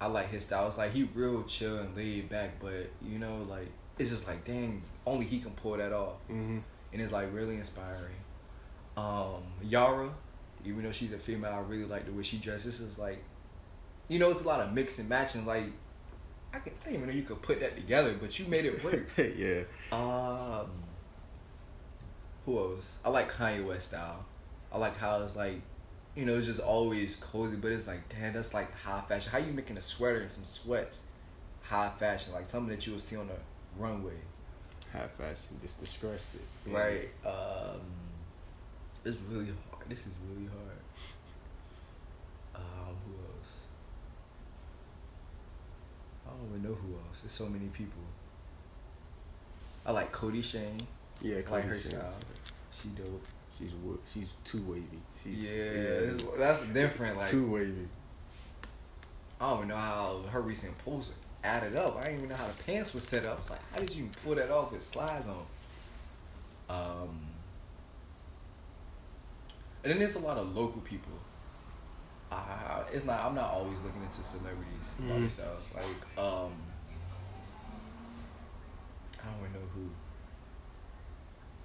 I 0.00 0.06
like 0.06 0.30
his 0.30 0.44
style. 0.44 0.68
It's 0.68 0.78
like 0.78 0.92
he 0.92 1.08
real 1.14 1.42
chill 1.44 1.78
and 1.78 1.94
laid 1.94 2.28
back, 2.30 2.60
but 2.60 2.90
you 3.02 3.18
know, 3.18 3.46
like 3.48 3.68
it's 3.98 4.10
just 4.10 4.26
like 4.26 4.44
dang, 4.46 4.82
only 5.06 5.26
he 5.26 5.40
can 5.40 5.50
pull 5.52 5.76
that 5.76 5.92
off, 5.92 6.14
Mm-hmm. 6.30 6.58
And 6.92 7.00
it's 7.00 7.12
like 7.12 7.32
really 7.32 7.56
inspiring. 7.56 8.16
Um, 8.96 9.42
Yara, 9.62 10.10
even 10.64 10.82
though 10.82 10.92
she's 10.92 11.12
a 11.12 11.18
female, 11.18 11.52
I 11.52 11.60
really 11.60 11.84
like 11.84 12.06
the 12.06 12.12
way 12.12 12.22
she 12.22 12.38
dresses. 12.38 12.78
This 12.78 12.80
is 12.80 12.98
like, 12.98 13.22
you 14.08 14.18
know, 14.18 14.30
it's 14.30 14.42
a 14.42 14.46
lot 14.46 14.60
of 14.60 14.72
mix 14.72 14.98
and 14.98 15.08
matching. 15.08 15.46
Like, 15.46 15.66
I, 16.52 16.58
can, 16.58 16.72
I 16.80 16.84
didn't 16.84 16.96
even 16.96 17.08
know 17.08 17.14
you 17.14 17.22
could 17.22 17.42
put 17.42 17.60
that 17.60 17.76
together, 17.76 18.16
but 18.20 18.38
you 18.38 18.46
made 18.46 18.64
it 18.64 18.82
work. 18.84 19.08
yeah. 19.16 19.62
Um, 19.92 20.70
who 22.44 22.58
else? 22.58 22.92
I 23.04 23.10
like 23.10 23.32
Kanye 23.32 23.64
West 23.64 23.88
style. 23.88 24.24
I 24.72 24.78
like 24.78 24.96
how 24.98 25.22
it's 25.22 25.36
like, 25.36 25.60
you 26.16 26.24
know, 26.24 26.36
it's 26.36 26.46
just 26.46 26.60
always 26.60 27.16
cozy, 27.16 27.56
but 27.56 27.72
it's 27.72 27.86
like, 27.86 28.08
damn, 28.08 28.32
that's 28.32 28.52
like 28.52 28.76
high 28.76 29.02
fashion. 29.08 29.30
How 29.30 29.38
you 29.38 29.52
making 29.52 29.76
a 29.76 29.82
sweater 29.82 30.18
and 30.18 30.30
some 30.30 30.44
sweats 30.44 31.04
high 31.70 31.90
fashion, 31.98 32.32
like 32.32 32.48
something 32.48 32.74
that 32.74 32.84
you 32.86 32.92
would 32.92 33.00
see 33.00 33.16
on 33.16 33.28
the 33.28 33.36
runway, 33.78 34.18
High 34.92 35.06
fashion, 35.18 35.58
just 35.62 35.78
distressed 35.78 36.30
it. 36.34 36.70
Yeah. 36.70 36.78
right? 36.78 37.08
Um, 37.24 37.80
it's 39.04 39.16
really 39.30 39.46
hard. 39.70 39.88
This 39.88 40.00
is 40.00 40.12
really 40.28 40.48
hard. 40.48 40.78
Um, 42.56 42.96
who 43.06 43.12
else? 43.14 43.52
I 46.26 46.30
don't 46.30 46.48
even 46.50 46.62
know 46.70 46.74
who 46.76 46.94
else. 46.94 47.20
There's 47.22 47.32
so 47.32 47.46
many 47.46 47.66
people. 47.66 48.02
I 49.86 49.92
like 49.92 50.12
Kodie 50.12 50.44
Shane. 50.44 50.80
Yeah, 51.22 51.36
like 51.50 51.64
her 51.64 51.78
Shannon. 51.78 51.82
style. 51.98 52.14
She 52.82 52.88
dope. 52.90 53.24
She's 53.58 53.70
she's 54.12 54.28
too 54.44 54.62
wavy. 54.66 54.84
She's, 55.22 55.38
Yeah, 55.38 55.50
it's- 55.50 56.20
that's 56.38 56.66
different. 56.68 57.16
Like 57.18 57.30
too 57.30 57.50
wavy. 57.52 57.88
I 59.40 59.50
don't 59.50 59.56
even 59.58 59.68
know 59.68 59.76
how 59.76 60.20
her 60.30 60.42
recent 60.42 60.76
post 60.84 61.10
added 61.42 61.76
up. 61.76 61.96
I 61.96 62.04
didn't 62.04 62.18
even 62.18 62.28
know 62.30 62.36
how 62.36 62.46
the 62.48 62.62
pants 62.64 62.92
were 62.94 63.00
set 63.00 63.24
up. 63.24 63.38
It's 63.40 63.50
like, 63.50 63.60
how 63.72 63.80
did 63.80 63.94
you 63.94 64.08
pull 64.24 64.34
that 64.34 64.50
off 64.50 64.72
with 64.72 64.82
slides 64.82 65.26
on? 65.26 65.46
Um, 66.68 67.20
and 69.82 69.92
then 69.92 69.98
there's 69.98 70.16
a 70.16 70.20
lot 70.20 70.36
of 70.36 70.54
local 70.54 70.80
people. 70.82 71.12
Uh, 72.30 72.84
it's 72.92 73.04
not. 73.04 73.24
I'm 73.24 73.34
not 73.34 73.50
always 73.52 73.78
looking 73.82 74.02
into 74.02 74.22
celebrities 74.22 74.94
Mhm. 75.00 75.08
body 75.08 75.28
styles. 75.28 75.62
Like, 75.74 76.18
um, 76.24 76.52
I 79.20 79.24
don't 79.26 79.40
even 79.40 79.52
know 79.52 79.66
who. 79.74 79.90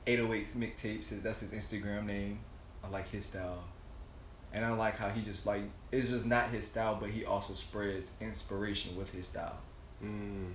808s 0.08 0.54
mixtapes 0.54 1.12
is 1.12 1.22
that's 1.22 1.42
his 1.42 1.52
Instagram 1.52 2.06
name. 2.06 2.40
I 2.84 2.88
like 2.90 3.10
his 3.10 3.26
style. 3.26 3.64
And 4.56 4.64
I 4.64 4.72
like 4.72 4.96
how 4.96 5.10
he 5.10 5.22
just 5.22 5.46
like 5.46 5.64
it's 5.92 6.10
just 6.10 6.26
not 6.26 6.50
his 6.50 6.66
style, 6.66 6.98
but 7.00 7.10
he 7.10 7.26
also 7.26 7.54
spreads 7.54 8.14
inspiration 8.22 8.96
with 8.96 9.12
his 9.12 9.28
style. 9.28 9.58
Mm. 10.02 10.54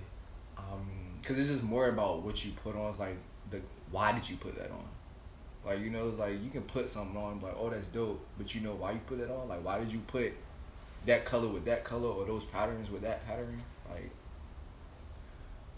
Um, 0.57 1.19
cause 1.21 1.37
it's 1.37 1.49
just 1.49 1.61
more 1.61 1.87
about 1.87 2.23
what 2.23 2.43
you 2.43 2.51
put 2.63 2.75
on. 2.75 2.89
It's 2.89 2.99
like 2.99 3.15
the 3.51 3.61
why 3.91 4.11
did 4.11 4.27
you 4.27 4.37
put 4.37 4.57
that 4.57 4.71
on? 4.71 4.85
Like 5.63 5.81
you 5.81 5.91
know, 5.91 6.09
it's 6.09 6.17
like 6.17 6.43
you 6.43 6.49
can 6.49 6.63
put 6.63 6.89
something 6.89 7.15
on, 7.15 7.41
like 7.41 7.55
oh 7.55 7.69
that's 7.69 7.87
dope, 7.87 8.25
but 8.39 8.55
you 8.55 8.61
know 8.61 8.73
why 8.73 8.93
you 8.93 9.01
put 9.05 9.19
it 9.19 9.29
on? 9.29 9.47
Like 9.47 9.63
why 9.63 9.77
did 9.77 9.91
you 9.91 9.99
put 10.07 10.33
that 11.05 11.23
color 11.23 11.49
with 11.49 11.65
that 11.65 11.83
color 11.83 12.09
or 12.09 12.25
those 12.25 12.45
patterns 12.45 12.89
with 12.89 13.03
that 13.03 13.23
pattern? 13.27 13.61
Like, 13.87 14.09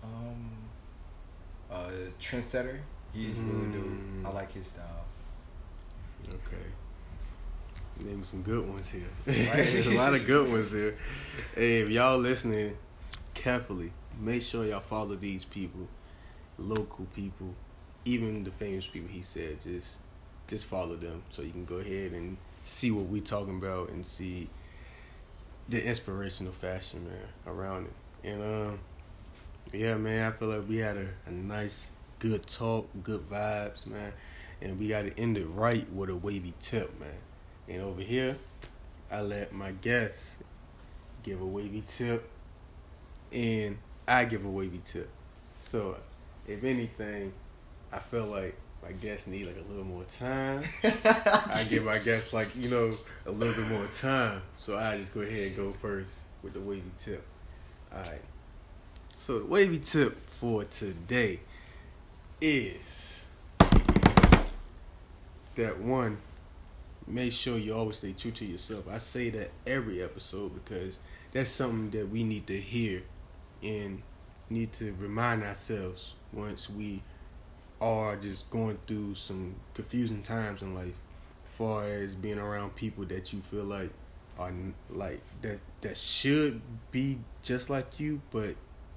um, 0.01 0.50
uh, 1.70 1.92
trendsetter. 2.22 2.80
He's 3.12 3.36
really 3.36 3.68
dope. 3.74 3.86
Mm. 3.86 4.25
I 4.25 4.30
like 4.30 4.53
his 4.53 4.70
style. 4.70 5.03
Okay. 6.30 6.63
Name 8.00 8.23
some 8.23 8.41
good 8.41 8.67
ones 8.67 8.89
here. 8.89 9.03
There's 9.25 9.88
a 9.88 9.95
lot 9.95 10.13
of 10.13 10.25
good 10.25 10.51
ones 10.51 10.71
here. 10.71 10.95
Hey, 11.55 11.81
if 11.81 11.89
y'all 11.89 12.17
listening 12.17 12.75
carefully, 13.33 13.91
make 14.19 14.41
sure 14.41 14.65
y'all 14.65 14.79
follow 14.79 15.15
these 15.15 15.45
people, 15.45 15.88
local 16.57 17.05
people, 17.15 17.53
even 18.05 18.43
the 18.43 18.51
famous 18.51 18.88
people. 18.88 19.09
He 19.09 19.21
said 19.21 19.62
just 19.62 19.97
just 20.47 20.65
follow 20.65 20.95
them 20.95 21.23
so 21.29 21.41
you 21.41 21.51
can 21.51 21.65
go 21.65 21.75
ahead 21.75 22.12
and 22.12 22.38
see 22.63 22.91
what 22.91 23.07
we 23.07 23.21
talking 23.21 23.57
about 23.57 23.89
and 23.89 24.05
see 24.05 24.50
the 25.69 25.85
inspirational 25.85 26.53
fashion 26.53 27.05
man 27.05 27.27
around 27.47 27.85
it. 27.85 28.27
And 28.27 28.41
um, 28.41 28.79
yeah, 29.71 29.95
man, 29.95 30.31
I 30.31 30.35
feel 30.35 30.50
like 30.50 30.67
we 30.67 30.77
had 30.77 30.97
a, 30.97 31.07
a 31.27 31.31
nice, 31.31 31.88
good 32.19 32.45
talk, 32.47 32.88
good 33.03 33.29
vibes, 33.29 33.85
man. 33.85 34.13
And 34.62 34.79
we 34.79 34.88
got 34.88 35.01
to 35.01 35.19
end 35.19 35.38
it 35.38 35.45
right 35.45 35.91
with 35.91 36.09
a 36.09 36.15
wavy 36.15 36.53
tip, 36.59 36.97
man. 37.00 37.09
And 37.67 37.82
over 37.82 38.01
here, 38.01 38.38
I 39.12 39.22
let 39.22 39.53
my 39.53 39.72
guests 39.72 40.36
give 41.24 41.41
a 41.41 41.46
wavy 41.46 41.84
tip, 41.88 42.29
and 43.32 43.77
I 44.08 44.25
give 44.25 44.46
a 44.46 44.50
wavy 44.50 44.82
tip. 44.84 45.10
So, 45.62 45.98
if 46.48 46.63
anything, 46.63 47.32
I 47.91 48.00
feel 48.00 48.25
like 48.25 48.55
my 48.84 48.91
guests 48.91 49.27
need 49.27 49.48
like 49.48 49.55
a 49.55 49.70
little 49.70 49.86
more 49.86 50.03
time. 50.20 50.63
I 50.84 51.65
give 51.70 51.86
my 51.86 52.00
guests 52.00 52.34
like 52.34 52.53
you 52.55 52.70
know 52.70 52.98
a 53.25 53.32
little 53.32 53.53
bit 53.53 53.72
more 53.72 53.86
time, 53.88 54.41
so 54.58 54.77
I 54.77 54.98
just 54.98 55.13
go 55.13 55.22
ahead 55.22 55.48
and 55.48 55.55
go 55.55 55.72
first 55.72 56.24
with 56.41 56.53
the 56.53 56.60
wavy 56.60 56.91
tip. 57.00 57.25
All 57.93 58.01
right. 58.01 58.22
So 59.20 59.39
the 59.39 59.46
wavy 59.46 59.79
tip 59.79 60.17
for 60.32 60.65
today 60.65 61.39
is 62.41 63.22
that 65.55 65.79
one 65.79 66.17
make 67.07 67.33
sure 67.33 67.57
you 67.57 67.74
always 67.74 67.98
stay 67.98 68.13
true 68.13 68.31
to 68.31 68.45
yourself. 68.45 68.88
I 68.89 68.98
say 68.98 69.29
that 69.31 69.51
every 69.65 70.01
episode 70.01 70.53
because 70.53 71.00
that's 71.31 71.50
something 71.50 71.89
that 72.00 72.10
we 72.10 72.24
need 72.24 72.48
to 72.48 72.60
hear 72.60 73.03
and 73.62 74.01
need 74.50 74.74
to 74.74 74.95
remind 75.00 75.43
ourselves 75.43 76.13
once 76.31 76.69
we 76.69 77.01
are 77.81 78.15
just 78.15 78.50
going 78.50 78.77
through 78.88 79.15
some 79.15 79.55
confusing 79.74 80.22
times 80.22 80.62
in 80.62 80.74
life, 80.74 80.95
far 81.57 81.86
as 81.86 82.15
being 82.15 82.39
around 82.39 82.75
people 82.75 83.05
that 83.05 83.33
you 83.33 83.41
feel 83.51 83.63
like 83.63 83.89
are 84.39 84.51
like 84.89 85.22
that 85.43 85.60
that 85.81 85.95
should 85.95 86.60
be 86.91 87.19
just 87.43 87.69
like 87.69 88.00
you, 88.00 88.22
but 88.31 88.55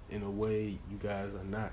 in 0.09 0.23
a 0.23 0.31
way 0.31 0.79
you 0.91 0.99
guys 0.99 1.35
are 1.35 1.45
not 1.45 1.73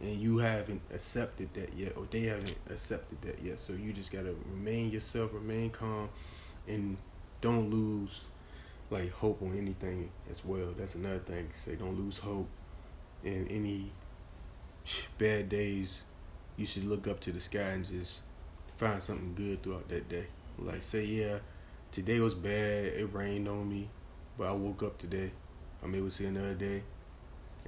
and 0.00 0.20
you 0.20 0.38
haven't 0.38 0.82
accepted 0.92 1.48
that 1.54 1.72
yet 1.74 1.96
or 1.96 2.06
they 2.10 2.22
haven't 2.22 2.56
accepted 2.70 3.20
that 3.22 3.42
yet. 3.42 3.58
So 3.58 3.72
you 3.72 3.92
just 3.92 4.12
gotta 4.12 4.34
remain 4.50 4.90
yourself 4.90 5.32
remain 5.32 5.70
calm 5.70 6.08
and 6.68 6.96
don't 7.40 7.70
lose 7.70 8.20
like 8.90 9.10
hope 9.12 9.42
on 9.42 9.56
anything 9.56 10.10
as 10.30 10.44
well. 10.44 10.74
That's 10.76 10.94
another 10.94 11.18
thing 11.18 11.48
say. 11.54 11.76
Don't 11.76 11.98
lose 11.98 12.18
hope 12.18 12.48
in 13.24 13.46
any 13.48 13.92
bad 15.18 15.48
days. 15.48 16.02
You 16.56 16.66
should 16.66 16.84
look 16.84 17.06
up 17.06 17.20
to 17.20 17.32
the 17.32 17.40
sky 17.40 17.58
and 17.60 17.84
just 17.84 18.20
find 18.76 19.02
something 19.02 19.34
good 19.34 19.62
throughout 19.62 19.88
that 19.88 20.08
day. 20.08 20.26
Like 20.58 20.82
say 20.82 21.04
yeah 21.04 21.38
today 21.90 22.20
was 22.20 22.34
bad. 22.34 22.86
It 22.86 23.08
rained 23.12 23.48
on 23.48 23.68
me 23.68 23.88
but 24.38 24.48
i 24.48 24.52
woke 24.52 24.82
up 24.82 24.98
today. 24.98 25.30
I'm 25.82 25.94
able 25.94 26.08
to 26.08 26.14
see 26.14 26.26
another 26.26 26.54
day. 26.54 26.82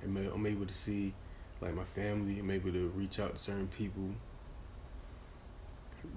And 0.02 0.16
i'm 0.16 0.47
able 0.47 0.66
to 0.66 0.75
see 0.75 1.14
like 1.60 1.74
my 1.74 1.84
family. 1.84 2.38
I'm 2.38 2.50
able 2.50 2.72
to 2.72 2.88
reach 2.94 3.18
out 3.18 3.32
to 3.32 3.38
certain 3.38 3.68
people. 3.68 4.10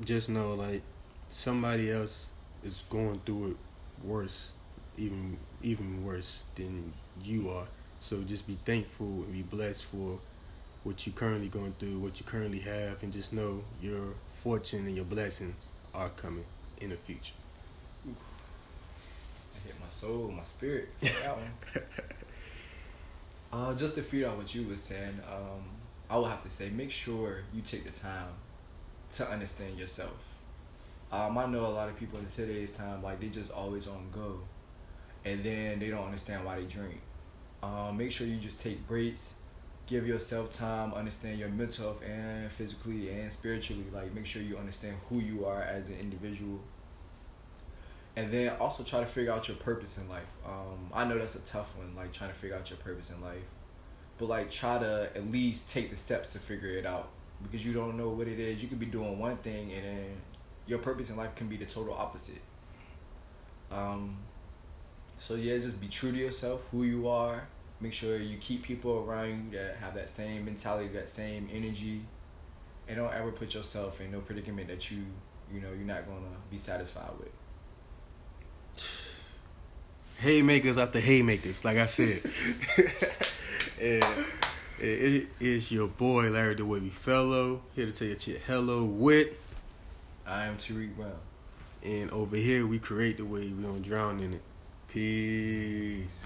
Just 0.05 0.29
know 0.29 0.53
like 0.53 0.81
somebody 1.29 1.91
else 1.91 2.27
is 2.63 2.83
going 2.89 3.21
through 3.25 3.51
it 3.51 3.57
worse, 4.03 4.51
even 4.97 5.37
even 5.63 6.05
worse 6.05 6.43
than 6.55 6.93
you 7.23 7.49
are. 7.49 7.65
So 7.99 8.21
just 8.23 8.47
be 8.47 8.57
thankful 8.65 9.05
and 9.05 9.33
be 9.33 9.43
blessed 9.43 9.85
for 9.85 10.19
what 10.83 11.05
you're 11.05 11.13
currently 11.13 11.47
going 11.47 11.73
through, 11.79 11.99
what 11.99 12.19
you 12.19 12.25
currently 12.25 12.59
have, 12.59 13.03
and 13.03 13.13
just 13.13 13.33
know 13.33 13.61
your 13.81 14.15
fortune 14.41 14.87
and 14.87 14.95
your 14.95 15.05
blessings 15.05 15.69
are 15.93 16.09
coming 16.09 16.45
in 16.79 16.89
the 16.89 16.95
future. 16.95 17.33
I 18.07 19.67
hit 19.67 19.79
my 19.79 19.87
soul, 19.91 20.33
my 20.35 20.43
spirit. 20.43 20.89
That 21.01 21.37
one. 21.37 21.83
Uh, 23.53 23.73
just 23.73 23.95
to 23.95 24.01
feed 24.01 24.23
off 24.23 24.37
what 24.37 24.55
you 24.55 24.65
were 24.65 24.77
saying, 24.77 25.19
um, 25.29 25.61
I 26.09 26.17
would 26.17 26.29
have 26.29 26.43
to 26.43 26.49
say 26.49 26.69
make 26.69 26.91
sure 26.91 27.43
you 27.53 27.61
take 27.61 27.83
the 27.83 27.91
time 27.91 28.29
to 29.11 29.29
understand 29.29 29.77
yourself. 29.77 30.15
Um, 31.11 31.37
I 31.37 31.45
know 31.47 31.65
a 31.65 31.67
lot 31.67 31.89
of 31.89 31.97
people 31.97 32.19
in 32.19 32.27
today's 32.27 32.71
time, 32.71 33.03
like 33.03 33.19
they 33.19 33.27
just 33.27 33.51
always 33.51 33.87
on 33.87 34.07
go, 34.13 34.39
and 35.25 35.43
then 35.43 35.79
they 35.79 35.89
don't 35.89 36.05
understand 36.05 36.45
why 36.45 36.55
they 36.55 36.63
drink. 36.63 37.01
Um, 37.61 37.97
make 37.97 38.13
sure 38.13 38.25
you 38.25 38.37
just 38.37 38.61
take 38.61 38.87
breaks, 38.87 39.33
give 39.85 40.07
yourself 40.07 40.51
time, 40.51 40.93
understand 40.93 41.37
your 41.37 41.49
mental 41.49 41.87
health 41.87 42.03
and 42.03 42.49
physically 42.53 43.09
and 43.09 43.31
spiritually. 43.33 43.83
Like 43.93 44.13
make 44.13 44.25
sure 44.25 44.41
you 44.41 44.57
understand 44.57 44.95
who 45.09 45.19
you 45.19 45.45
are 45.45 45.61
as 45.61 45.89
an 45.89 45.99
individual 45.99 46.61
and 48.15 48.31
then 48.31 48.49
also 48.59 48.83
try 48.83 48.99
to 48.99 49.05
figure 49.05 49.31
out 49.31 49.47
your 49.47 49.57
purpose 49.57 49.97
in 49.97 50.09
life. 50.09 50.27
Um, 50.45 50.89
I 50.93 51.05
know 51.05 51.17
that's 51.17 51.35
a 51.35 51.39
tough 51.39 51.75
one, 51.77 51.95
like 51.95 52.11
trying 52.11 52.29
to 52.29 52.35
figure 52.35 52.55
out 52.55 52.69
your 52.69 52.77
purpose 52.77 53.09
in 53.09 53.21
life, 53.21 53.43
but 54.17 54.27
like 54.27 54.51
try 54.51 54.79
to 54.79 55.09
at 55.15 55.31
least 55.31 55.69
take 55.69 55.89
the 55.89 55.95
steps 55.95 56.33
to 56.33 56.39
figure 56.39 56.69
it 56.69 56.85
out 56.85 57.09
because 57.41 57.65
you 57.65 57.73
don't 57.73 57.97
know 57.97 58.09
what 58.09 58.27
it 58.27 58.39
is. 58.39 58.61
You 58.61 58.67
could 58.67 58.79
be 58.79 58.85
doing 58.85 59.17
one 59.17 59.37
thing 59.37 59.71
and 59.71 59.85
then 59.85 60.05
your 60.67 60.79
purpose 60.79 61.09
in 61.09 61.17
life 61.17 61.35
can 61.35 61.47
be 61.47 61.57
the 61.57 61.65
total 61.65 61.93
opposite. 61.93 62.41
Um, 63.71 64.17
so 65.19 65.35
yeah, 65.35 65.57
just 65.57 65.79
be 65.79 65.87
true 65.87 66.11
to 66.11 66.17
yourself, 66.17 66.61
who 66.71 66.83
you 66.83 67.07
are. 67.07 67.47
Make 67.79 67.93
sure 67.93 68.17
you 68.17 68.37
keep 68.37 68.63
people 68.63 69.05
around 69.07 69.29
you 69.53 69.57
that 69.57 69.77
have 69.77 69.95
that 69.95 70.09
same 70.09 70.45
mentality, 70.45 70.89
that 70.89 71.09
same 71.09 71.49
energy, 71.51 72.01
and 72.87 72.97
don't 72.97 73.13
ever 73.13 73.31
put 73.31 73.55
yourself 73.55 74.01
in 74.01 74.11
no 74.11 74.19
predicament 74.19 74.67
that 74.67 74.91
you, 74.91 75.03
you 75.51 75.61
know, 75.61 75.69
you're 75.69 75.87
not 75.87 76.05
gonna 76.05 76.35
be 76.51 76.57
satisfied 76.57 77.09
with 77.17 77.31
haymakers 80.21 80.77
after 80.77 80.99
haymakers, 80.99 81.65
like 81.65 81.77
I 81.77 81.87
said. 81.87 82.21
and 83.81 84.25
it 84.79 85.27
is 85.39 85.71
your 85.71 85.87
boy 85.87 86.29
Larry 86.29 86.53
the 86.53 86.63
Wavey 86.63 86.91
Fellow 86.91 87.61
here 87.75 87.87
to 87.87 87.91
tell 87.91 88.07
you 88.07 88.19
shit 88.19 88.41
hello 88.45 88.85
with. 88.85 89.29
I 90.27 90.45
am 90.45 90.57
Taariq 90.57 90.95
Brown. 90.95 91.11
And 91.83 92.11
over 92.11 92.35
here 92.35 92.67
we 92.67 92.77
create 92.77 93.17
the 93.17 93.25
wave, 93.25 93.57
we 93.57 93.63
don't 93.63 93.81
drown 93.81 94.19
in 94.19 94.33
it. 94.33 94.41
Peace. 94.89 96.23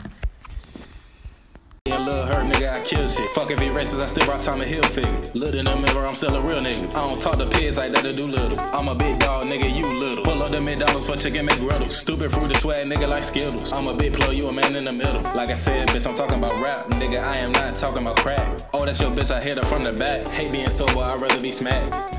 Little 2.06 2.26
hurt 2.28 2.46
nigga, 2.46 2.72
I 2.72 2.82
kill 2.82 3.08
shit. 3.08 3.28
Fuck 3.30 3.50
if 3.50 3.60
he 3.60 3.70
racist, 3.70 4.00
I 4.00 4.06
still 4.06 4.28
rock 4.28 4.40
Tommy 4.40 4.66
Hilfiger. 4.66 5.34
Look 5.34 5.56
in 5.56 5.66
the 5.66 5.76
mirror, 5.76 6.06
I'm 6.06 6.14
still 6.14 6.36
a 6.36 6.40
real 6.40 6.62
nigga. 6.62 6.88
I 6.90 7.10
don't 7.10 7.20
talk 7.20 7.40
to 7.40 7.48
pigs 7.48 7.78
like 7.78 7.94
that 7.94 8.04
to 8.04 8.14
do 8.14 8.28
little. 8.28 8.60
I'm 8.60 8.88
a 8.90 8.94
big 8.94 9.18
dog, 9.18 9.46
nigga, 9.46 9.76
you 9.76 9.88
little. 9.88 10.24
Pull 10.24 10.44
up 10.44 10.52
the 10.52 10.62
McDonald's 10.62 11.08
for 11.08 11.16
chicken 11.16 11.48
McGriddles. 11.48 11.90
Stupid 11.94 12.32
fruity 12.32 12.54
swag, 12.54 12.86
nigga, 12.86 13.10
like 13.10 13.24
Skittles. 13.24 13.74
I'm 13.74 13.88
a 13.88 13.98
big 13.98 14.14
plug, 14.14 14.36
you 14.36 14.48
a 14.48 14.54
man 14.54 14.76
in 14.76 14.84
the 14.84 14.94
middle. 14.94 15.24
Like 15.34 15.50
I 15.50 15.56
said, 15.56 15.88
bitch, 15.88 16.08
I'm 16.08 16.16
talking 16.16 16.38
about 16.38 16.54
rap. 16.62 16.86
Nigga, 16.92 17.24
I 17.24 17.38
am 17.38 17.52
not 17.54 17.74
talking 17.74 18.04
about 18.04 18.18
crack. 18.18 18.62
Oh, 18.72 18.86
that's 18.86 19.02
your 19.02 19.10
bitch, 19.10 19.32
I 19.32 19.42
hit 19.42 19.58
her 19.58 19.64
from 19.64 19.84
the 19.84 19.92
back. 19.92 20.28
Hate 20.28 20.52
being 20.52 20.70
sober, 20.70 21.00
I'd 21.00 21.20
rather 21.20 21.42
be 21.42 21.50
smacked. 21.50 22.15